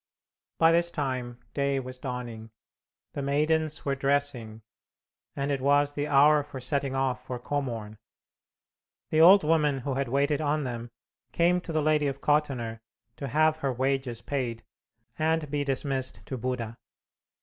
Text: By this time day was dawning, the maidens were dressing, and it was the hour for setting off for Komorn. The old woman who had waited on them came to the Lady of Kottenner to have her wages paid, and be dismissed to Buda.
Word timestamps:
By 0.57 0.71
this 0.71 0.89
time 0.89 1.37
day 1.53 1.79
was 1.79 1.99
dawning, 1.99 2.49
the 3.13 3.21
maidens 3.21 3.85
were 3.85 3.93
dressing, 3.93 4.63
and 5.35 5.51
it 5.51 5.61
was 5.61 5.93
the 5.93 6.07
hour 6.07 6.41
for 6.41 6.59
setting 6.59 6.95
off 6.95 7.23
for 7.23 7.37
Komorn. 7.37 7.99
The 9.11 9.21
old 9.21 9.43
woman 9.43 9.81
who 9.81 9.93
had 9.93 10.07
waited 10.09 10.41
on 10.41 10.63
them 10.63 10.89
came 11.33 11.61
to 11.61 11.71
the 11.71 11.83
Lady 11.83 12.07
of 12.07 12.19
Kottenner 12.19 12.79
to 13.17 13.27
have 13.27 13.57
her 13.57 13.71
wages 13.71 14.23
paid, 14.23 14.63
and 15.19 15.51
be 15.51 15.63
dismissed 15.63 16.21
to 16.25 16.35
Buda. 16.35 16.79